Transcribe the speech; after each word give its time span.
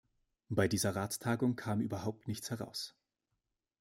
Bei 0.49 0.67
dieser 0.67 0.95
Ratstagung 0.95 1.55
kam 1.55 1.79
überhaupt 1.79 2.27
nichts 2.27 2.49
heraus. 2.49 2.95